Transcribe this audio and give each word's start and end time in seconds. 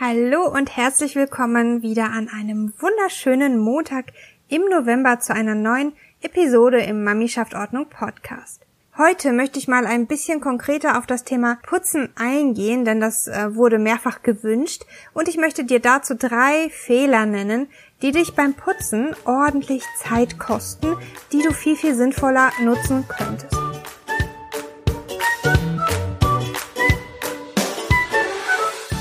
Hallo 0.00 0.46
und 0.46 0.76
herzlich 0.76 1.16
willkommen 1.16 1.82
wieder 1.82 2.04
an 2.04 2.28
einem 2.28 2.72
wunderschönen 2.78 3.58
Montag 3.58 4.12
im 4.46 4.62
November 4.70 5.18
zu 5.18 5.34
einer 5.34 5.56
neuen 5.56 5.92
Episode 6.20 6.78
im 6.82 7.02
Mamischaft 7.02 7.56
Ordnung 7.56 7.86
Podcast. 7.88 8.64
Heute 8.96 9.32
möchte 9.32 9.58
ich 9.58 9.66
mal 9.66 9.86
ein 9.86 10.06
bisschen 10.06 10.40
konkreter 10.40 10.98
auf 10.98 11.06
das 11.06 11.24
Thema 11.24 11.58
Putzen 11.66 12.10
eingehen, 12.14 12.84
denn 12.84 13.00
das 13.00 13.26
äh, 13.26 13.56
wurde 13.56 13.80
mehrfach 13.80 14.22
gewünscht 14.22 14.84
und 15.14 15.26
ich 15.26 15.36
möchte 15.36 15.64
dir 15.64 15.80
dazu 15.80 16.14
drei 16.14 16.70
Fehler 16.70 17.26
nennen, 17.26 17.66
die 18.00 18.12
dich 18.12 18.36
beim 18.36 18.54
Putzen 18.54 19.16
ordentlich 19.24 19.82
Zeit 20.00 20.38
kosten, 20.38 20.96
die 21.32 21.42
du 21.42 21.52
viel, 21.52 21.74
viel 21.74 21.96
sinnvoller 21.96 22.52
nutzen 22.62 23.04
könntest. 23.08 23.57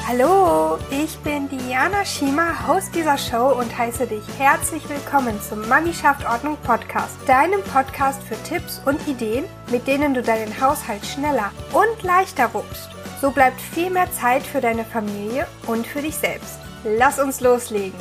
Hallo, 0.10 0.80
ich 0.90 1.18
bin 1.18 1.50
Diana 1.50 2.06
Schima, 2.06 2.66
Host 2.66 2.96
dieser 2.96 3.18
Show 3.18 3.60
und 3.60 3.78
heiße 3.78 4.08
dich 4.08 4.24
herzlich 4.38 4.88
willkommen 4.88 5.38
zum 5.42 5.68
Mami 5.68 5.92
Ordnung 6.32 6.56
Podcast, 6.64 7.18
deinem 7.28 7.62
Podcast 7.62 8.24
für 8.24 8.42
Tipps 8.44 8.82
und 8.86 9.06
Ideen, 9.06 9.44
mit 9.70 9.86
denen 9.86 10.14
du 10.14 10.22
deinen 10.22 10.62
Haushalt 10.62 11.06
schneller 11.06 11.52
und 11.74 12.04
leichter 12.04 12.54
wuppst. 12.54 12.88
So 13.20 13.32
bleibt 13.32 13.60
viel 13.60 13.90
mehr 13.90 14.10
Zeit 14.14 14.44
für 14.44 14.62
deine 14.62 14.86
Familie 14.86 15.46
und 15.68 15.86
für 15.86 16.02
dich 16.02 16.16
selbst. 16.16 16.58
Lass 16.86 17.20
uns 17.20 17.42
loslegen. 17.42 18.00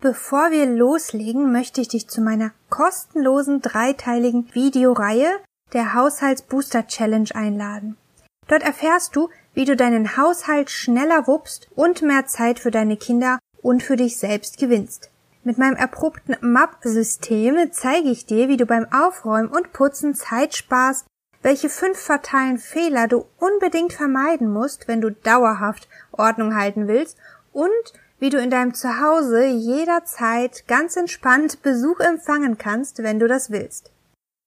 Bevor 0.00 0.52
wir 0.52 0.66
loslegen, 0.66 1.50
möchte 1.50 1.80
ich 1.80 1.88
dich 1.88 2.06
zu 2.06 2.20
meiner 2.20 2.52
kostenlosen 2.70 3.60
dreiteiligen 3.60 4.54
Videoreihe 4.54 5.40
der 5.72 5.94
Haushaltsbooster 5.94 6.86
Challenge 6.86 7.28
einladen. 7.34 7.96
Dort 8.48 8.62
erfährst 8.62 9.16
du, 9.16 9.28
wie 9.54 9.64
du 9.64 9.76
deinen 9.76 10.16
Haushalt 10.16 10.70
schneller 10.70 11.26
wuppst 11.26 11.68
und 11.74 12.02
mehr 12.02 12.26
Zeit 12.26 12.58
für 12.58 12.70
deine 12.70 12.96
Kinder 12.96 13.38
und 13.62 13.82
für 13.82 13.96
dich 13.96 14.18
selbst 14.18 14.58
gewinnst. 14.58 15.10
Mit 15.42 15.58
meinem 15.58 15.76
erprobten 15.76 16.36
MAP-System 16.40 17.72
zeige 17.72 18.10
ich 18.10 18.26
dir, 18.26 18.48
wie 18.48 18.56
du 18.56 18.66
beim 18.66 18.86
Aufräumen 18.92 19.48
und 19.48 19.72
Putzen 19.72 20.14
Zeit 20.14 20.54
sparst, 20.54 21.06
welche 21.42 21.68
fünf 21.68 21.98
fatalen 21.98 22.58
Fehler 22.58 23.06
du 23.06 23.26
unbedingt 23.38 23.92
vermeiden 23.92 24.52
musst, 24.52 24.88
wenn 24.88 25.00
du 25.00 25.10
dauerhaft 25.10 25.88
Ordnung 26.10 26.56
halten 26.56 26.88
willst 26.88 27.16
und 27.52 27.70
wie 28.18 28.30
du 28.30 28.38
in 28.38 28.50
deinem 28.50 28.74
Zuhause 28.74 29.44
jederzeit 29.44 30.66
ganz 30.66 30.96
entspannt 30.96 31.62
Besuch 31.62 32.00
empfangen 32.00 32.58
kannst, 32.58 33.02
wenn 33.02 33.18
du 33.18 33.28
das 33.28 33.50
willst. 33.50 33.92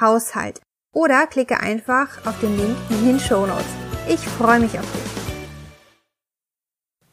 Haushalt 0.00 0.60
oder 0.92 1.26
klicke 1.26 1.60
einfach 1.60 2.26
auf 2.26 2.38
den 2.40 2.56
Link 2.56 2.76
in 2.90 3.06
den 3.06 3.20
Show 3.20 3.46
Notes. 3.46 3.64
Ich 4.08 4.20
freue 4.20 4.60
mich 4.60 4.78
auf 4.78 4.92
dich. 4.92 5.20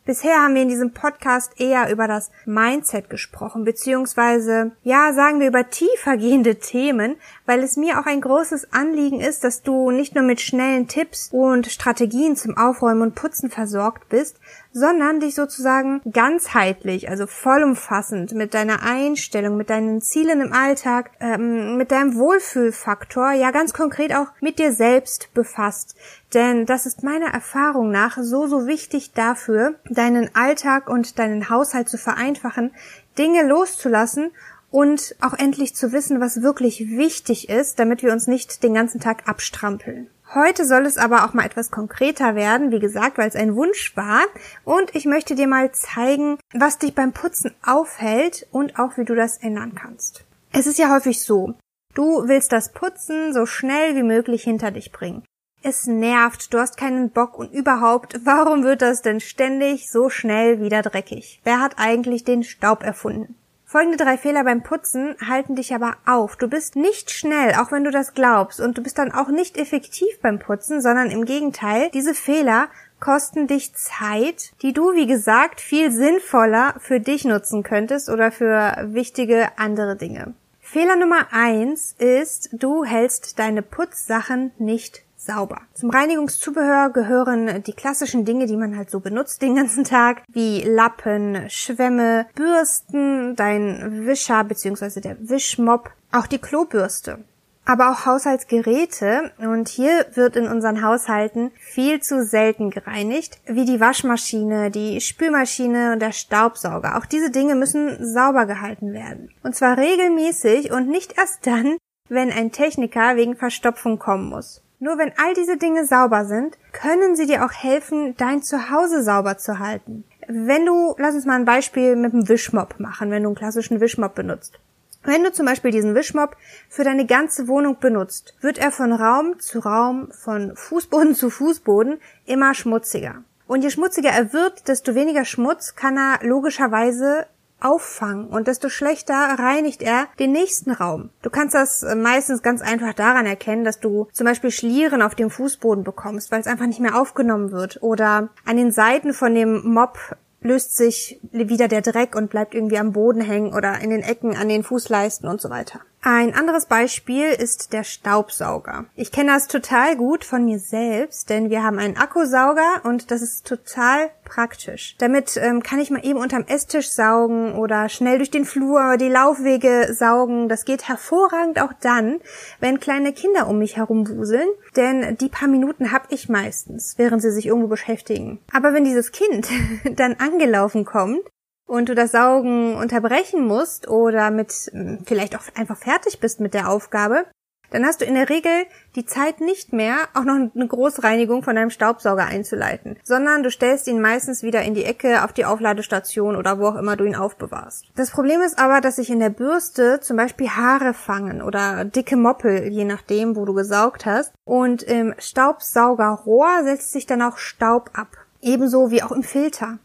Bisher 0.08 0.42
haben 0.42 0.55
wir 0.55 0.61
in 0.61 0.70
diesem 0.70 0.94
Podcast 0.94 1.59
eher 1.59 1.92
über 1.92 2.08
das 2.08 2.31
Mindset 2.45 3.09
gesprochen, 3.09 3.66
beziehungsweise, 3.66 4.71
ja, 4.83 5.11
sagen 5.11 5.42
wir 5.42 5.49
über 5.49 5.70
tiefergehende 5.70 6.55
Themen, 6.60 7.17
weil 7.45 7.61
es 7.61 7.76
mir 7.76 7.99
auch 7.99 8.05
ein 8.05 8.21
großes 8.21 8.71
Anliegen 8.71 9.20
ist, 9.20 9.43
dass 9.43 9.64
du 9.64 9.92
nicht 9.92 10.16
nur 10.16 10.23
mit 10.23 10.39
schnellen 10.39 10.87
Tipps 10.87 11.27
und 11.33 11.67
Strategien 11.67 12.37
zum 12.37 12.58
Aufräumen 12.58 13.02
und 13.02 13.16
Putzen 13.16 13.49
versorgt 13.49 14.08
bist, 14.08 14.39
sondern 14.77 15.20
dich 15.20 15.33
sozusagen 15.33 16.02
ganzheitlich, 16.11 17.10
also 17.10 17.26
vollumfassend 17.26 18.33
mit 18.33 18.54
deiner 18.54 18.83
Einstellung, 18.83 19.58
mit 19.58 19.71
deinen 19.71 20.02
Zielen 20.02 20.39
im 20.39 20.54
Alltag, 20.54 21.10
ähm, 21.20 21.77
mit 21.77 21.92
deinem 21.92 22.15
Wohlfühlfaktor, 22.15 23.32
ja 23.32 23.49
ganz 23.49 23.73
konkret 23.73 24.14
auch 24.14 24.27
mit 24.39 24.60
dir 24.60 24.71
selbst 24.71 25.33
befasst. 25.33 25.95
Denn 26.36 26.67
das 26.67 26.86
ist 26.86 27.02
meiner 27.02 27.33
Erfahrung 27.33 27.89
nach 27.89 28.17
so, 28.21 28.45
so 28.45 28.67
wichtig 28.67 29.14
dafür, 29.14 29.76
deinen 29.89 30.36
Alltag 30.36 30.89
und 30.89 31.17
deinen 31.17 31.49
Haushalt 31.49 31.89
zu 31.89 31.98
vereinfachen, 31.98 32.71
Dinge 33.17 33.48
loszulassen 33.48 34.32
und 34.72 35.16
auch 35.22 35.33
endlich 35.33 35.76
zu 35.76 35.92
wissen, 35.92 36.20
was 36.20 36.42
wirklich 36.42 36.89
wichtig 36.89 37.50
ist, 37.50 37.80
damit 37.80 38.04
wir 38.04 38.11
uns 38.11 38.28
nicht 38.28 38.64
den 38.64 38.73
ganzen 38.73 39.00
Tag 39.00 39.28
abstrampeln. 39.28 40.10
Heute 40.33 40.66
soll 40.66 40.86
es 40.86 40.98
aber 40.98 41.23
auch 41.23 41.33
mal 41.33 41.45
etwas 41.45 41.72
konkreter 41.72 42.36
werden, 42.36 42.72
wie 42.72 42.80
gesagt, 42.80 43.17
weil 43.17 43.30
es 43.30 43.36
ein 43.36 43.55
Wunsch 43.55 43.95
war. 43.95 44.22
Und 44.66 44.94
ich 44.94 45.05
möchte 45.05 45.36
dir 45.36 45.48
mal 45.48 45.72
zeigen, 45.72 46.38
was 46.54 46.78
dich 46.78 46.94
beim 46.94 47.14
Putzen 47.14 47.55
aufhält 47.66 48.45
und 48.52 48.78
auch 48.78 48.98
wie 48.98 49.05
du 49.05 49.16
das 49.16 49.38
ändern 49.38 49.73
kannst. 49.73 50.26
Es 50.52 50.67
ist 50.67 50.80
ja 50.80 50.94
häufig 50.94 51.23
so, 51.23 51.55
du 51.94 52.28
willst 52.28 52.52
das 52.52 52.73
Putzen 52.73 53.34
so 53.34 53.45
schnell 53.45 53.95
wie 53.95 54.04
möglich 54.04 54.44
hinter 54.44 54.72
dich 54.72 54.92
bringen. 54.92 55.23
Es 55.64 55.88
nervt, 55.88 56.54
du 56.54 56.60
hast 56.60 56.78
keinen 56.78 57.10
Bock 57.10 57.39
und 57.39 57.54
überhaupt, 57.54 58.20
warum 58.26 58.64
wird 58.64 58.82
das 58.82 59.02
denn 59.02 59.20
ständig 59.20 59.89
so 59.89 60.10
schnell 60.10 60.61
wieder 60.61 60.82
dreckig? 60.82 61.42
Wer 61.45 61.61
hat 61.61 61.76
eigentlich 61.78 62.26
den 62.26 62.44
Staub 62.44 62.84
erfunden? 62.84 63.36
Folgende 63.70 63.98
drei 63.98 64.17
Fehler 64.17 64.45
beim 64.45 64.64
Putzen 64.64 65.17
halten 65.28 65.55
dich 65.55 65.76
aber 65.76 65.98
auf. 66.05 66.38
Du 66.38 66.48
bist 66.48 66.78
nicht 66.78 67.11
schnell, 67.11 67.54
auch 67.55 67.70
wenn 67.70 67.83
du 67.83 67.92
das 67.92 68.14
glaubst, 68.14 68.61
und 68.61 68.78
du 68.78 68.82
bist 68.82 68.98
dann 68.98 69.11
auch 69.11 69.28
nicht 69.28 69.58
effektiv 69.58 70.22
beim 70.22 70.39
Putzen, 70.39 70.82
sondern 70.82 71.11
im 71.11 71.26
Gegenteil, 71.26 71.89
diese 71.94 72.14
Fehler 72.14 72.70
kosten 73.02 73.45
dich 73.45 73.73
Zeit, 73.73 74.54
die 74.61 74.72
du, 74.72 74.94
wie 74.94 75.05
gesagt, 75.05 75.60
viel 75.60 75.92
sinnvoller 75.92 76.76
für 76.80 77.02
dich 77.02 77.26
nutzen 77.26 77.64
könntest 77.64 78.10
oder 78.10 78.32
für 78.32 78.88
wichtige 78.94 79.50
andere 79.58 79.98
Dinge. 79.98 80.34
Fehler 80.61 80.95
Nummer 80.95 81.28
eins 81.32 81.94
ist, 81.98 82.49
du 82.54 82.86
hältst 82.86 83.38
deine 83.38 83.64
Putzsachen 83.64 84.52
nicht 84.58 85.04
sauber. 85.27 85.61
Zum 85.73 85.92
Reinigungszubehör 85.92 86.89
gehören 86.89 87.61
die 87.64 87.73
klassischen 87.73 88.26
Dinge, 88.26 88.48
die 88.48 88.58
man 88.58 88.76
halt 88.76 88.89
so 88.89 88.99
benutzt 88.99 89.43
den 89.43 89.55
ganzen 89.55 89.83
Tag, 89.83 90.23
wie 90.27 90.64
Lappen, 90.64 91.49
Schwämme, 91.49 92.26
Bürsten, 92.33 93.36
dein 93.36 94.08
Wischer 94.08 94.43
bzw. 94.43 95.02
der 95.02 95.17
Wischmopp, 95.20 95.92
auch 96.11 96.26
die 96.26 96.39
Klobürste 96.39 97.20
aber 97.67 97.92
auch 97.92 98.05
Haushaltsgeräte. 98.05 99.32
Und 99.37 99.67
hier 99.67 100.05
wird 100.14 100.36
in 100.36 100.48
unseren 100.48 100.82
Haushalten 100.82 101.52
viel 101.60 101.99
zu 101.99 102.26
selten 102.26 102.71
gereinigt, 102.71 103.39
wie 103.45 103.66
die 103.66 103.80
Waschmaschine, 103.80 104.71
die 104.71 105.02
Spülmaschine 105.02 105.93
und 105.93 105.99
der 105.99 106.14
Staubsauger. 106.14 106.98
Auch 106.98 107.05
diese 107.05 107.30
Dinge 107.30 107.55
müssen 107.55 107.98
sauber 108.14 108.45
gehalten 108.45 108.93
werden. 108.93 109.30
Und 109.43 109.55
zwar 109.55 109.77
regelmäßig 109.77 110.71
und 110.71 110.87
nicht 110.87 111.17
erst 111.17 111.45
dann, 111.45 111.77
wenn 112.10 112.32
ein 112.32 112.54
Techniker 112.54 113.17
wegen 113.17 113.36
Verstopfung 113.36 113.99
kommen 113.99 114.30
muss. 114.30 114.64
Nur 114.80 114.98
wenn 114.99 115.11
all 115.17 115.33
diese 115.33 115.58
Dinge 115.58 115.86
sauber 115.86 116.26
sind, 116.26 116.58
können 116.71 117.15
sie 117.15 117.26
dir 117.26 117.43
auch 117.43 117.52
helfen, 117.52 118.15
dein 118.17 118.43
Zuhause 118.43 119.04
sauber 119.04 119.38
zu 119.38 119.58
halten. 119.58 120.04
Wenn 120.27 120.65
du, 120.65 120.93
lass 120.98 121.15
uns 121.15 121.26
mal 121.26 121.36
ein 121.36 121.45
Beispiel 121.45 121.95
mit 121.95 122.14
dem 122.14 122.30
Wischmopp 122.30 122.80
machen, 122.80 123.10
wenn 123.10 123.23
du 123.23 123.30
einen 123.30 123.36
klassischen 123.36 123.80
Wischmopp 123.80 124.14
benutzt. 124.14 124.60
Wenn 125.04 125.23
du 125.23 125.32
zum 125.32 125.45
Beispiel 125.45 125.71
diesen 125.71 125.95
Wischmopp 125.95 126.36
für 126.70 126.83
deine 126.83 127.05
ganze 127.05 127.48
Wohnung 127.48 127.80
benutzt, 127.80 128.36
wird 128.42 128.57
er 128.57 128.71
von 128.71 128.92
Raum 128.92 129.39
zu 129.39 129.60
Raum, 129.60 130.12
von 130.12 130.56
Fußboden 130.56 131.16
zu 131.16 131.30
Fußboden 131.30 132.00
immer 132.25 132.54
schmutziger. 132.54 133.24
Und 133.48 133.63
je 133.63 133.69
schmutziger 133.69 134.10
er 134.10 134.34
wird, 134.34 134.68
desto 134.68 134.94
weniger 134.94 135.24
Schmutz 135.24 135.75
kann 135.75 135.98
er 135.98 136.19
logischerweise 136.22 137.25
auffangen 137.59 138.27
und 138.27 138.48
desto 138.48 138.69
schlechter 138.69 139.15
reinigt 139.15 139.81
er 139.81 140.07
den 140.19 140.31
nächsten 140.31 140.71
Raum. 140.71 141.09
Du 141.21 141.30
kannst 141.30 141.56
das 141.56 141.83
äh, 141.83 141.95
meistens 141.95 142.42
ganz 142.42 142.62
einfach 142.62 142.94
daran 142.94 143.25
erkennen, 143.25 143.63
dass 143.63 143.80
du 143.80 144.07
zum 144.13 144.25
Beispiel 144.25 144.51
Schlieren 144.51 145.01
auf 145.01 145.15
dem 145.15 145.30
Fußboden 145.30 145.83
bekommst, 145.83 146.31
weil 146.31 146.42
es 146.42 146.48
einfach 146.48 146.68
nicht 146.68 146.80
mehr 146.80 147.00
aufgenommen 147.00 147.51
wird 147.51 147.81
oder 147.81 148.30
an 148.45 148.57
den 148.57 148.71
Seiten 148.71 149.13
von 149.13 149.33
dem 149.33 149.65
Mob 149.68 149.98
löst 150.42 150.77
sich 150.77 151.19
wieder 151.31 151.68
der 151.68 151.81
Dreck 151.81 152.15
und 152.15 152.30
bleibt 152.30 152.54
irgendwie 152.54 152.77
am 152.77 152.94
Boden 152.94 153.21
hängen 153.21 153.54
oder 153.54 153.80
in 153.80 153.89
den 153.89 154.03
Ecken 154.03 154.36
an 154.36 154.50
den 154.50 154.63
Fußleisten 154.63 155.27
und 155.27 155.42
so 155.42 155.50
weiter. 155.50 155.81
Ein 156.02 156.36
anderes 156.36 156.68
Beispiel 156.68 157.26
ist 157.26 157.74
der 157.74 157.84
Staubsauger. 157.84 158.86
Ich 158.96 159.12
kenne 159.12 159.32
das 159.32 159.48
total 159.48 159.96
gut 159.98 160.24
von 160.24 160.46
mir 160.46 160.60
selbst, 160.60 161.30
denn 161.30 161.50
wir 161.50 161.64
haben 161.64 161.80
einen 161.80 161.98
Akkusauger 161.98 162.82
und 162.84 163.12
das 163.12 163.22
ist 163.22 163.48
total 163.48 164.10
praktisch. 164.24 164.96
Damit 165.00 165.38
ähm, 165.38 165.64
kann 165.64 165.80
ich 165.80 165.90
mal 165.90 166.06
eben 166.06 166.20
unterm 166.20 166.46
Esstisch 166.48 166.90
saugen 166.90 167.56
oder 167.56 167.90
schnell 167.90 168.18
durch 168.18 168.32
den 168.32 168.46
Flur 168.46 168.98
die 168.98 169.10
Laufwege 169.10 169.94
saugen. 169.94 170.50
Das 170.50 170.66
geht 170.66 170.88
hervorragend 170.88 171.60
auch 171.62 171.74
dann, 171.82 172.20
wenn 172.60 172.80
kleine 172.80 173.12
Kinder 173.12 173.48
um 173.48 173.58
mich 173.58 173.78
herum 173.78 174.08
wuseln, 174.08 174.48
denn 174.76 175.18
die 175.18 175.30
paar 175.30 175.48
Minuten 175.48 175.92
habe 175.92 176.06
ich 176.10 176.30
meistens, 176.30 176.94
während 176.98 177.22
sie 177.22 177.32
sich 177.32 177.48
irgendwo 177.48 177.68
beschäftigen. 177.68 178.40
Aber 178.54 178.74
wenn 178.74 178.86
dieses 178.86 179.12
Kind 179.12 179.50
dann 179.96 180.14
angelaufen 180.14 180.86
kommt, 180.86 181.22
und 181.68 181.90
du 181.90 181.96
das 181.96 182.12
Saugen 182.12 182.75
unterbrechen 182.75 183.46
musst 183.46 183.88
oder 183.88 184.31
mit 184.31 184.52
hm, 184.72 185.00
vielleicht 185.06 185.36
auch 185.36 185.44
einfach 185.56 185.78
fertig 185.78 186.19
bist 186.19 186.40
mit 186.40 186.54
der 186.54 186.69
Aufgabe, 186.69 187.25
dann 187.69 187.86
hast 187.86 188.00
du 188.00 188.06
in 188.06 188.14
der 188.14 188.30
Regel 188.30 188.66
die 188.96 189.06
Zeit 189.06 189.42
nicht 189.42 189.74
mehr, 189.74 189.98
auch 190.14 190.24
noch 190.24 190.36
eine 190.36 190.68
Großreinigung 190.68 191.44
von 191.44 191.56
deinem 191.56 191.69
Staubsauger 191.69 192.25
einzuleiten, 192.25 192.98
sondern 193.04 193.44
du 193.44 193.52
stellst 193.52 193.88
ihn 193.88 194.00
meistens 194.00 194.42
wieder 194.42 194.62
in 194.62 194.74
die 194.74 194.86
Ecke 194.86 195.24
auf 195.24 195.34
die 195.34 195.46
Aufladestation 195.46 196.36
oder 196.38 196.60
wo 196.60 196.68
auch 196.68 196.75
immer 196.75 196.96
du 196.96 197.04
ihn 197.04 197.16
aufbewahrst. 197.16 197.86
Das 197.96 198.12
Problem 198.12 198.42
ist 198.42 198.58
aber, 198.58 198.80
dass 198.80 198.96
sich 198.96 199.10
in 199.10 199.20
der 199.20 199.30
Bürste 199.30 200.00
zum 200.00 200.16
Beispiel 200.16 200.50
Haare 200.50 200.94
fangen 200.94 201.42
oder 201.42 201.84
dicke 201.84 202.16
Moppel, 202.16 202.68
je 202.68 202.86
nachdem, 202.86 203.36
wo 203.36 203.44
du 203.44 203.54
gesaugt 203.54 204.06
hast. 204.06 204.34
Und 204.46 204.84
im 204.84 205.13
Staubsaugerrohr 205.18 206.63
setzt 206.63 206.94
sich 206.94 207.06
dann 207.06 207.22
auch 207.22 207.38
Staub 207.38 207.92
ab. 207.94 208.08
Ebenso 208.42 208.92
wie 208.92 209.04
auch 209.04 209.12
im 209.12 209.24
Filter. 209.24 209.80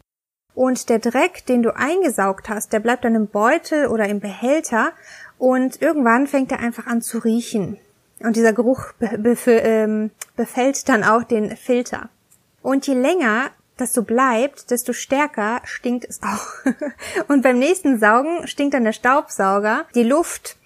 Und 0.55 0.89
der 0.89 0.99
Dreck, 0.99 1.45
den 1.45 1.63
du 1.63 1.75
eingesaugt 1.75 2.49
hast, 2.49 2.73
der 2.73 2.79
bleibt 2.79 3.05
dann 3.05 3.15
im 3.15 3.27
Beutel 3.27 3.87
oder 3.87 4.07
im 4.07 4.19
Behälter 4.19 4.91
und 5.37 5.81
irgendwann 5.81 6.27
fängt 6.27 6.51
er 6.51 6.59
einfach 6.59 6.85
an 6.85 7.01
zu 7.01 7.19
riechen. 7.19 7.77
Und 8.19 8.35
dieser 8.35 8.53
Geruch 8.53 8.93
be 8.99 9.17
be 9.17 9.51
ähm, 9.51 10.11
befällt 10.35 10.87
dann 10.87 11.03
auch 11.03 11.23
den 11.23 11.57
Filter. 11.57 12.09
Und 12.61 12.87
je 12.87 12.93
länger 12.93 13.49
das 13.77 13.93
so 13.93 14.03
bleibt, 14.03 14.69
desto 14.71 14.93
stärker 14.93 15.61
stinkt 15.63 16.05
es 16.05 16.21
auch. 16.21 16.47
und 17.27 17.41
beim 17.41 17.57
nächsten 17.59 17.99
Saugen 17.99 18.47
stinkt 18.47 18.75
dann 18.75 18.83
der 18.83 18.93
Staubsauger, 18.93 19.85
die 19.95 20.03
Luft 20.03 20.57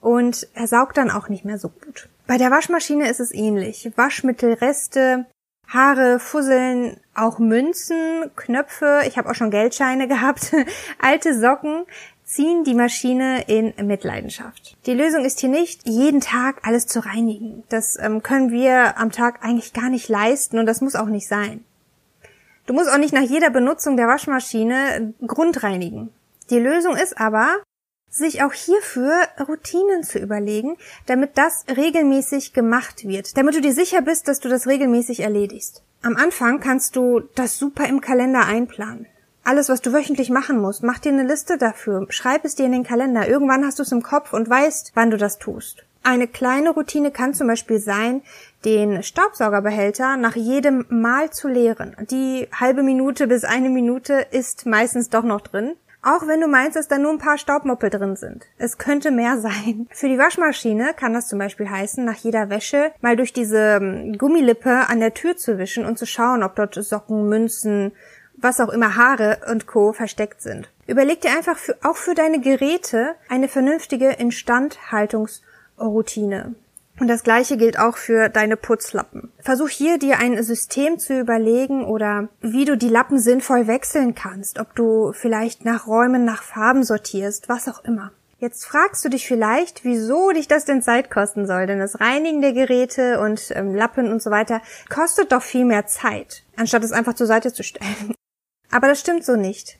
und 0.00 0.48
er 0.54 0.66
saugt 0.66 0.96
dann 0.96 1.10
auch 1.10 1.28
nicht 1.28 1.44
mehr 1.44 1.58
so 1.58 1.68
gut. 1.68 2.08
Bei 2.26 2.38
der 2.38 2.50
Waschmaschine 2.50 3.08
ist 3.08 3.20
es 3.20 3.32
ähnlich. 3.32 3.90
Waschmittelreste, 3.96 5.26
Haare, 5.68 6.18
Fusseln, 6.18 6.98
auch 7.14 7.38
Münzen, 7.38 8.30
Knöpfe, 8.36 9.02
ich 9.06 9.18
habe 9.18 9.30
auch 9.30 9.34
schon 9.34 9.50
Geldscheine 9.50 10.08
gehabt, 10.08 10.52
alte 11.00 11.38
Socken 11.38 11.84
ziehen 12.24 12.64
die 12.64 12.74
Maschine 12.74 13.44
in 13.46 13.72
Mitleidenschaft. 13.86 14.76
Die 14.86 14.94
Lösung 14.94 15.24
ist 15.24 15.40
hier 15.40 15.48
nicht, 15.48 15.88
jeden 15.88 16.20
Tag 16.20 16.66
alles 16.66 16.86
zu 16.86 17.00
reinigen. 17.00 17.62
Das 17.68 17.96
ähm, 17.98 18.22
können 18.22 18.50
wir 18.50 18.98
am 18.98 19.12
Tag 19.12 19.44
eigentlich 19.44 19.72
gar 19.72 19.88
nicht 19.88 20.08
leisten 20.08 20.58
und 20.58 20.66
das 20.66 20.80
muss 20.80 20.96
auch 20.96 21.06
nicht 21.06 21.28
sein. 21.28 21.64
Du 22.66 22.74
musst 22.74 22.90
auch 22.90 22.98
nicht 22.98 23.14
nach 23.14 23.22
jeder 23.22 23.50
Benutzung 23.50 23.96
der 23.96 24.08
Waschmaschine 24.08 25.14
grundreinigen. 25.24 26.10
Die 26.50 26.58
Lösung 26.58 26.96
ist 26.96 27.18
aber, 27.20 27.62
sich 28.08 28.42
auch 28.42 28.52
hierfür 28.52 29.12
Routinen 29.46 30.02
zu 30.02 30.18
überlegen, 30.18 30.76
damit 31.06 31.36
das 31.36 31.64
regelmäßig 31.68 32.52
gemacht 32.52 33.06
wird, 33.06 33.36
damit 33.36 33.54
du 33.54 33.60
dir 33.60 33.74
sicher 33.74 34.02
bist, 34.02 34.28
dass 34.28 34.40
du 34.40 34.48
das 34.48 34.66
regelmäßig 34.66 35.20
erledigst. 35.20 35.82
Am 36.02 36.16
Anfang 36.16 36.60
kannst 36.60 36.96
du 36.96 37.20
das 37.34 37.58
super 37.58 37.86
im 37.88 38.00
Kalender 38.00 38.46
einplanen. 38.46 39.06
Alles, 39.44 39.68
was 39.68 39.80
du 39.80 39.92
wöchentlich 39.92 40.30
machen 40.30 40.58
musst, 40.58 40.82
mach 40.82 40.98
dir 40.98 41.12
eine 41.12 41.22
Liste 41.22 41.56
dafür, 41.56 42.06
schreib 42.08 42.44
es 42.44 42.56
dir 42.56 42.66
in 42.66 42.72
den 42.72 42.84
Kalender. 42.84 43.28
Irgendwann 43.28 43.64
hast 43.64 43.78
du 43.78 43.84
es 43.84 43.92
im 43.92 44.02
Kopf 44.02 44.32
und 44.32 44.50
weißt, 44.50 44.92
wann 44.94 45.10
du 45.10 45.16
das 45.16 45.38
tust. 45.38 45.84
Eine 46.02 46.28
kleine 46.28 46.70
Routine 46.70 47.10
kann 47.10 47.34
zum 47.34 47.48
Beispiel 47.48 47.80
sein, 47.80 48.22
den 48.64 49.02
Staubsaugerbehälter 49.02 50.16
nach 50.16 50.36
jedem 50.36 50.84
Mal 50.88 51.30
zu 51.30 51.48
leeren. 51.48 51.96
Die 52.10 52.48
halbe 52.52 52.84
Minute 52.84 53.26
bis 53.26 53.44
eine 53.44 53.70
Minute 53.70 54.26
ist 54.30 54.66
meistens 54.66 55.10
doch 55.10 55.24
noch 55.24 55.40
drin. 55.40 55.74
Auch 56.08 56.28
wenn 56.28 56.40
du 56.40 56.46
meinst, 56.46 56.76
dass 56.76 56.86
da 56.86 56.98
nur 56.98 57.10
ein 57.10 57.18
paar 57.18 57.36
Staubmoppel 57.36 57.90
drin 57.90 58.14
sind. 58.14 58.46
Es 58.58 58.78
könnte 58.78 59.10
mehr 59.10 59.40
sein. 59.40 59.88
Für 59.90 60.08
die 60.08 60.18
Waschmaschine 60.18 60.94
kann 60.94 61.14
das 61.14 61.26
zum 61.26 61.40
Beispiel 61.40 61.68
heißen, 61.68 62.04
nach 62.04 62.14
jeder 62.14 62.48
Wäsche 62.48 62.92
mal 63.00 63.16
durch 63.16 63.32
diese 63.32 63.80
ähm, 63.80 64.16
Gummilippe 64.16 64.88
an 64.88 65.00
der 65.00 65.14
Tür 65.14 65.36
zu 65.36 65.58
wischen 65.58 65.84
und 65.84 65.98
zu 65.98 66.06
schauen, 66.06 66.44
ob 66.44 66.54
dort 66.54 66.76
Socken, 66.76 67.28
Münzen, 67.28 67.90
was 68.36 68.60
auch 68.60 68.68
immer 68.68 68.94
Haare 68.94 69.40
und 69.50 69.66
Co. 69.66 69.92
versteckt 69.92 70.42
sind. 70.42 70.70
Überleg 70.86 71.22
dir 71.22 71.32
einfach 71.32 71.58
für, 71.58 71.74
auch 71.82 71.96
für 71.96 72.14
deine 72.14 72.40
Geräte 72.40 73.16
eine 73.28 73.48
vernünftige 73.48 74.10
Instandhaltungsroutine. 74.10 76.54
Und 76.98 77.08
das 77.08 77.22
gleiche 77.22 77.56
gilt 77.56 77.78
auch 77.78 77.96
für 77.96 78.28
deine 78.28 78.56
Putzlappen. 78.56 79.30
Versuch 79.40 79.68
hier 79.68 79.98
dir 79.98 80.18
ein 80.18 80.42
System 80.42 80.98
zu 80.98 81.18
überlegen 81.18 81.84
oder 81.84 82.28
wie 82.40 82.64
du 82.64 82.76
die 82.76 82.88
Lappen 82.88 83.18
sinnvoll 83.18 83.66
wechseln 83.66 84.14
kannst, 84.14 84.58
ob 84.58 84.74
du 84.74 85.12
vielleicht 85.12 85.64
nach 85.64 85.86
Räumen, 85.86 86.24
nach 86.24 86.42
Farben 86.42 86.84
sortierst, 86.84 87.48
was 87.48 87.68
auch 87.68 87.84
immer. 87.84 88.12
Jetzt 88.38 88.66
fragst 88.66 89.02
du 89.04 89.08
dich 89.08 89.26
vielleicht, 89.26 89.84
wieso 89.84 90.30
dich 90.30 90.46
das 90.46 90.66
denn 90.66 90.82
Zeit 90.82 91.10
kosten 91.10 91.46
soll, 91.46 91.66
denn 91.66 91.78
das 91.78 92.00
Reinigen 92.00 92.42
der 92.42 92.52
Geräte 92.52 93.18
und 93.20 93.50
ähm, 93.54 93.74
Lappen 93.74 94.10
und 94.12 94.22
so 94.22 94.30
weiter 94.30 94.60
kostet 94.90 95.32
doch 95.32 95.42
viel 95.42 95.64
mehr 95.64 95.86
Zeit, 95.86 96.44
anstatt 96.56 96.84
es 96.84 96.92
einfach 96.92 97.14
zur 97.14 97.26
Seite 97.26 97.52
zu 97.52 97.62
stellen. 97.62 98.14
Aber 98.70 98.88
das 98.88 99.00
stimmt 99.00 99.24
so 99.24 99.36
nicht. 99.36 99.78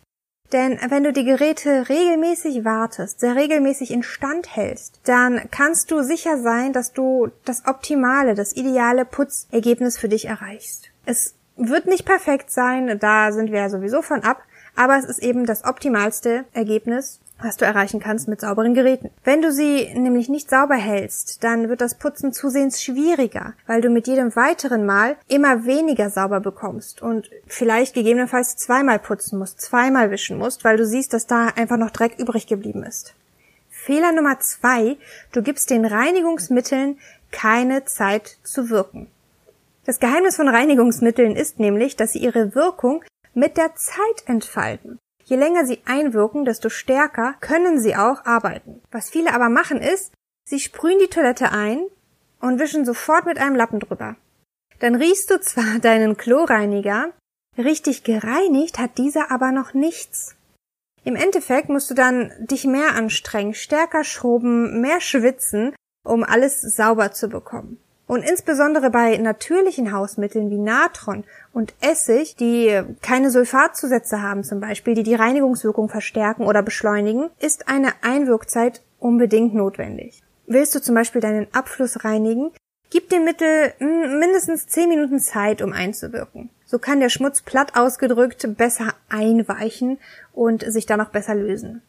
Denn 0.53 0.79
wenn 0.89 1.03
du 1.03 1.13
die 1.13 1.25
Geräte 1.25 1.89
regelmäßig 1.89 2.65
wartest, 2.65 3.21
sehr 3.21 3.35
regelmäßig 3.35 3.91
instand 3.91 4.55
hältst, 4.55 5.01
dann 5.05 5.51
kannst 5.51 5.91
du 5.91 6.03
sicher 6.03 6.39
sein, 6.39 6.73
dass 6.73 6.93
du 6.93 7.31
das 7.45 7.67
optimale, 7.67 8.35
das 8.35 8.55
ideale 8.55 9.05
Putzergebnis 9.05 9.99
für 9.99 10.09
dich 10.09 10.27
erreichst. 10.27 10.91
Es 11.05 11.35
wird 11.57 11.87
nicht 11.87 12.05
perfekt 12.05 12.51
sein, 12.51 12.99
da 13.01 13.33
sind 13.33 13.51
wir 13.51 13.61
ja 13.61 13.71
sowieso 13.71 14.03
von 14.03 14.23
ab, 14.23 14.43
aber 14.77 14.99
es 14.99 15.05
ist 15.05 15.23
eben 15.23 15.47
das 15.47 15.65
optimalste 15.65 16.45
Ergebnis 16.53 17.21
was 17.41 17.57
du 17.57 17.65
erreichen 17.65 18.01
kannst 18.01 18.29
mit 18.29 18.41
sauberen 18.41 18.75
Geräten. 18.75 19.11
Wenn 19.25 19.43
du 19.43 19.53
sie 19.53 19.93
nämlich 19.95 20.29
nicht 20.29 20.49
sauber 20.49 20.77
hältst, 20.77 21.45
dann 21.45 21.69
wird 21.69 21.81
das 21.81 21.97
Putzen 21.97 22.33
zusehends 22.33 22.83
schwieriger, 22.83 23.55
weil 23.67 23.81
du 23.81 23.91
mit 23.91 24.07
jedem 24.07 24.35
weiteren 24.37 24.87
Mal 24.87 25.17
immer 25.29 25.67
weniger 25.67 26.11
sauber 26.11 26.41
bekommst 26.41 27.03
und 27.03 27.31
vielleicht 27.47 27.95
gegebenenfalls 27.95 28.57
zweimal 28.57 28.99
putzen 28.99 29.39
musst, 29.39 29.61
zweimal 29.61 30.11
wischen 30.11 30.39
musst, 30.39 30.65
weil 30.65 30.77
du 30.77 30.87
siehst, 30.87 31.13
dass 31.13 31.27
da 31.27 31.49
einfach 31.49 31.77
noch 31.77 31.91
Dreck 31.91 32.19
übrig 32.19 32.47
geblieben 32.47 32.83
ist. 32.83 33.15
Fehler 33.69 34.13
Nummer 34.13 34.41
zwei, 34.41 34.97
du 35.33 35.43
gibst 35.43 35.71
den 35.71 35.85
Reinigungsmitteln 35.85 36.99
keine 37.31 37.85
Zeit 37.85 38.39
zu 38.43 38.71
wirken. 38.71 39.09
Das 39.85 40.01
Geheimnis 40.01 40.37
von 40.37 40.49
Reinigungsmitteln 40.49 41.37
ist 41.37 41.61
nämlich, 41.61 41.95
dass 41.95 42.13
sie 42.13 42.19
ihre 42.19 42.57
Wirkung 42.57 43.05
mit 43.35 43.57
der 43.57 43.77
Zeit 43.77 44.25
entfalten. 44.27 44.99
Je 45.29 45.37
länger 45.37 45.67
sie 45.67 45.81
einwirken, 45.85 46.45
desto 46.45 46.69
stärker 46.69 47.35
können 47.41 47.81
sie 47.81 47.97
auch 47.97 48.25
arbeiten. 48.25 48.81
Was 48.93 49.11
viele 49.11 49.35
aber 49.35 49.49
machen 49.49 49.81
ist, 49.81 50.13
sie 50.49 50.61
sprühen 50.61 51.01
die 51.01 51.09
Toilette 51.09 51.51
ein 51.51 51.85
und 52.41 52.61
wischen 52.61 52.85
sofort 52.85 53.27
mit 53.27 53.39
einem 53.39 53.57
Lappen 53.57 53.81
drüber. 53.81 54.17
Dann 54.79 54.95
riechst 54.95 55.31
du 55.31 55.41
zwar 55.41 55.79
deinen 55.81 56.17
Kloreiniger, 56.17 57.11
richtig 57.59 58.05
gereinigt 58.05 58.79
hat 58.79 58.99
dieser 58.99 59.31
aber 59.33 59.51
noch 59.51 59.75
nichts. 59.75 60.37
Im 61.03 61.17
Endeffekt 61.17 61.69
musst 61.69 61.91
du 61.91 61.95
dann 61.95 62.33
dich 62.39 62.65
mehr 62.65 62.95
anstrengen, 62.95 63.55
stärker 63.55 64.05
schrubben, 64.05 64.81
mehr 64.81 65.01
schwitzen, 65.01 65.75
um 66.05 66.25
alles 66.25 66.61
sauber 66.61 67.13
zu 67.13 67.29
bekommen. 67.29 67.81
Und 68.07 68.23
insbesondere 68.23 68.91
bei 68.91 69.17
natürlichen 69.17 69.93
Hausmitteln 69.93 70.49
wie 70.51 70.59
Natron 70.59 71.25
und 71.53 71.75
Essig, 71.81 72.37
die 72.37 72.83
keine 73.03 73.31
Sulfatzusätze 73.31 74.23
haben 74.23 74.45
zum 74.45 74.61
Beispiel, 74.61 74.95
die 74.95 75.03
die 75.03 75.17
Reinigungswirkung 75.17 75.89
verstärken 75.89 76.47
oder 76.47 76.63
beschleunigen, 76.63 77.31
ist 77.41 77.69
eine 77.69 77.93
Einwirkzeit 78.03 78.83
unbedingt 79.01 79.55
notwendig. 79.55 80.23
Willst 80.47 80.75
du 80.77 80.81
zum 80.81 80.95
Beispiel 80.95 81.21
deinen 81.21 81.49
Abfluss 81.53 82.05
reinigen, 82.05 82.53
gib 82.91 83.11
dem 83.11 83.25
Mittel 83.25 83.73
mindestens 83.81 84.69
10 84.69 84.89
Minuten 84.89 85.19
Zeit, 85.19 85.61
um 85.61 85.73
einzuwirken. 85.73 86.51
So 86.65 86.79
kann 86.79 87.01
der 87.01 87.09
Schmutz 87.09 87.43
platt 87.43 87.77
ausgedrückt 87.77 88.47
besser 88.57 88.95
einweichen 89.09 89.99
und 90.33 90.63
sich 90.63 90.87
dann 90.87 91.01
auch 91.01 91.11
besser 91.11 91.35
lösen. 91.35 91.83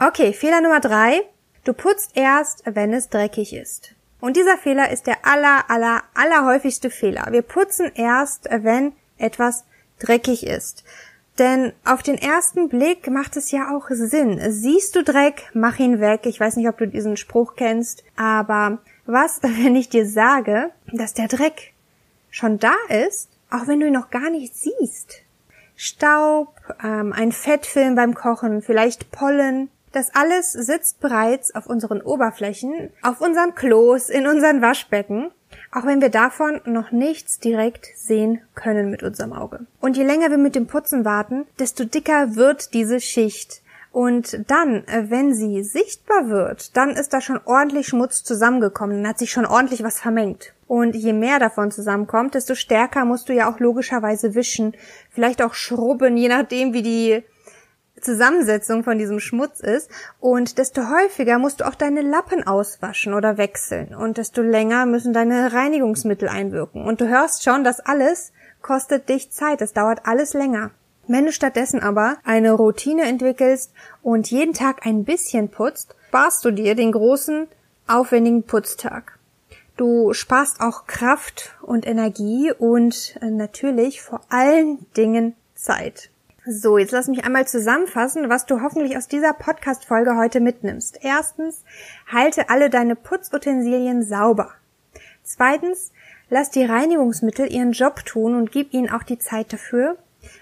Okay, 0.00 0.32
Fehler 0.32 0.60
Nummer 0.60 0.80
drei. 0.80 1.22
Du 1.64 1.72
putzt 1.72 2.10
erst, 2.14 2.64
wenn 2.66 2.92
es 2.92 3.08
dreckig 3.08 3.54
ist. 3.54 3.94
Und 4.22 4.36
dieser 4.36 4.56
Fehler 4.56 4.88
ist 4.92 5.08
der 5.08 5.26
aller, 5.26 5.68
aller, 5.68 6.04
aller 6.14 6.46
häufigste 6.46 6.90
Fehler. 6.90 7.26
Wir 7.32 7.42
putzen 7.42 7.90
erst, 7.92 8.48
wenn 8.48 8.92
etwas 9.18 9.64
dreckig 9.98 10.46
ist. 10.46 10.84
Denn 11.40 11.72
auf 11.84 12.04
den 12.04 12.18
ersten 12.18 12.68
Blick 12.68 13.10
macht 13.10 13.36
es 13.36 13.50
ja 13.50 13.74
auch 13.76 13.88
Sinn. 13.90 14.40
Siehst 14.52 14.94
du 14.94 15.02
Dreck, 15.02 15.50
mach 15.54 15.80
ihn 15.80 15.98
weg. 15.98 16.20
Ich 16.26 16.38
weiß 16.38 16.54
nicht, 16.54 16.68
ob 16.68 16.78
du 16.78 16.86
diesen 16.86 17.16
Spruch 17.16 17.56
kennst, 17.56 18.04
aber 18.14 18.78
was, 19.06 19.42
wenn 19.42 19.74
ich 19.74 19.88
dir 19.88 20.06
sage, 20.06 20.70
dass 20.92 21.14
der 21.14 21.26
Dreck 21.26 21.72
schon 22.30 22.60
da 22.60 22.76
ist, 22.88 23.28
auch 23.50 23.66
wenn 23.66 23.80
du 23.80 23.88
ihn 23.88 23.92
noch 23.92 24.10
gar 24.10 24.30
nicht 24.30 24.54
siehst? 24.54 25.22
Staub, 25.74 26.54
ähm, 26.80 27.12
ein 27.12 27.32
Fettfilm 27.32 27.96
beim 27.96 28.14
Kochen, 28.14 28.62
vielleicht 28.62 29.10
Pollen, 29.10 29.68
Das 29.92 30.14
alles 30.14 30.52
sitzt 30.52 31.00
bereits 31.00 31.54
auf 31.54 31.66
unseren 31.66 32.00
Oberflächen, 32.00 32.90
auf 33.02 33.20
unseren 33.20 33.54
Klos, 33.54 34.08
in 34.08 34.26
unseren 34.26 34.62
Waschbecken, 34.62 35.30
auch 35.70 35.84
wenn 35.84 36.00
wir 36.00 36.08
davon 36.08 36.60
noch 36.64 36.92
nichts 36.92 37.38
direkt 37.38 37.88
sehen 37.94 38.40
können 38.54 38.90
mit 38.90 39.02
unserem 39.02 39.34
Auge. 39.34 39.60
Und 39.80 39.96
je 39.96 40.04
länger 40.04 40.30
wir 40.30 40.38
mit 40.38 40.54
dem 40.54 40.66
Putzen 40.66 41.04
warten, 41.04 41.46
desto 41.58 41.84
dicker 41.84 42.36
wird 42.36 42.72
diese 42.72 43.00
Schicht. 43.00 43.62
Und 43.90 44.50
dann, 44.50 44.86
äh, 44.86 45.10
wenn 45.10 45.34
sie 45.34 45.62
sichtbar 45.62 46.30
wird, 46.30 46.74
dann 46.78 46.90
ist 46.90 47.12
da 47.12 47.20
schon 47.20 47.40
ordentlich 47.44 47.88
Schmutz 47.88 48.24
zusammengekommen, 48.24 49.02
dann 49.02 49.08
hat 49.10 49.18
sich 49.18 49.30
schon 49.30 49.44
ordentlich 49.44 49.82
was 49.82 50.00
vermengt. 50.00 50.54
Und 50.66 50.96
je 50.96 51.12
mehr 51.12 51.38
davon 51.38 51.70
zusammenkommt, 51.70 52.34
desto 52.34 52.54
stärker 52.54 53.04
musst 53.04 53.28
du 53.28 53.34
ja 53.34 53.52
auch 53.52 53.60
logischerweise 53.60 54.34
wischen, 54.34 54.72
vielleicht 55.10 55.42
auch 55.42 55.52
schrubben, 55.52 56.16
je 56.16 56.28
nachdem, 56.28 56.72
wie 56.72 56.82
die 56.82 57.22
Zusammensetzung 58.02 58.84
von 58.84 58.98
diesem 58.98 59.20
Schmutz 59.20 59.60
ist. 59.60 59.90
Und 60.20 60.58
desto 60.58 60.82
häufiger 60.90 61.38
musst 61.38 61.60
du 61.60 61.66
auch 61.66 61.74
deine 61.74 62.02
Lappen 62.02 62.46
auswaschen 62.46 63.14
oder 63.14 63.38
wechseln. 63.38 63.94
Und 63.94 64.18
desto 64.18 64.42
länger 64.42 64.86
müssen 64.86 65.12
deine 65.12 65.52
Reinigungsmittel 65.52 66.28
einwirken. 66.28 66.84
Und 66.84 67.00
du 67.00 67.08
hörst 67.08 67.42
schon, 67.42 67.64
das 67.64 67.80
alles 67.80 68.32
kostet 68.60 69.08
dich 69.08 69.30
Zeit. 69.30 69.60
Das 69.60 69.72
dauert 69.72 70.06
alles 70.06 70.34
länger. 70.34 70.70
Wenn 71.08 71.26
du 71.26 71.32
stattdessen 71.32 71.82
aber 71.82 72.18
eine 72.24 72.52
Routine 72.52 73.02
entwickelst 73.02 73.72
und 74.02 74.30
jeden 74.30 74.54
Tag 74.54 74.86
ein 74.86 75.04
bisschen 75.04 75.48
putzt, 75.48 75.96
sparst 76.08 76.44
du 76.44 76.50
dir 76.50 76.74
den 76.74 76.92
großen, 76.92 77.48
aufwendigen 77.88 78.44
Putztag. 78.44 79.18
Du 79.76 80.12
sparst 80.12 80.60
auch 80.60 80.86
Kraft 80.86 81.56
und 81.62 81.86
Energie 81.86 82.52
und 82.52 83.16
äh, 83.20 83.30
natürlich 83.30 84.02
vor 84.02 84.20
allen 84.28 84.86
Dingen 84.96 85.34
Zeit. 85.54 86.10
So, 86.44 86.76
jetzt 86.76 86.90
lass 86.90 87.06
mich 87.06 87.24
einmal 87.24 87.46
zusammenfassen, 87.46 88.28
was 88.28 88.46
du 88.46 88.62
hoffentlich 88.62 88.96
aus 88.96 89.06
dieser 89.06 89.32
Podcast-Folge 89.32 90.16
heute 90.16 90.40
mitnimmst. 90.40 90.98
Erstens, 91.00 91.62
halte 92.12 92.50
alle 92.50 92.68
deine 92.68 92.96
Putzutensilien 92.96 94.02
sauber. 94.02 94.50
Zweitens, 95.22 95.92
lass 96.30 96.50
die 96.50 96.64
Reinigungsmittel 96.64 97.46
ihren 97.52 97.70
Job 97.70 98.04
tun 98.04 98.34
und 98.34 98.50
gib 98.50 98.74
ihnen 98.74 98.90
auch 98.90 99.04
die 99.04 99.20
Zeit 99.20 99.52
dafür. 99.52 99.98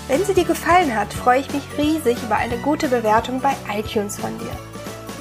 Wenn 0.08 0.24
sie 0.24 0.34
dir 0.34 0.44
gefallen 0.44 0.94
hat, 0.96 1.12
freue 1.12 1.40
ich 1.40 1.52
mich 1.52 1.62
riesig 1.78 2.22
über 2.22 2.36
eine 2.36 2.56
gute 2.58 2.88
Bewertung 2.88 3.40
bei 3.40 3.54
iTunes 3.72 4.18
von 4.18 4.36
dir. 4.38 4.50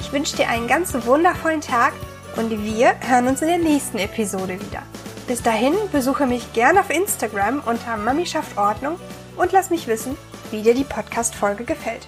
Ich 0.00 0.12
wünsche 0.12 0.36
dir 0.36 0.48
einen 0.48 0.66
ganz 0.66 0.92
wundervollen 1.06 1.60
Tag 1.60 1.92
und 2.36 2.50
wir 2.50 2.94
hören 3.00 3.28
uns 3.28 3.42
in 3.42 3.48
der 3.48 3.58
nächsten 3.58 3.98
Episode 3.98 4.60
wieder. 4.60 4.82
Bis 5.28 5.42
dahin 5.42 5.74
besuche 5.92 6.26
mich 6.26 6.52
gerne 6.52 6.80
auf 6.80 6.90
Instagram 6.90 7.62
unter 7.64 7.96
Mami 7.96 8.26
schafft 8.26 8.58
Ordnung 8.58 8.98
und 9.36 9.52
lass 9.52 9.70
mich 9.70 9.86
wissen, 9.86 10.16
wie 10.50 10.62
dir 10.62 10.74
die 10.74 10.84
Podcast-Folge 10.84 11.64
gefällt. 11.64 12.06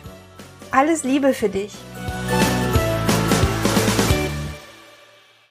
Alles 0.71 1.05
Liebe 1.05 1.35
für 1.35 1.49
dich! 1.49 1.73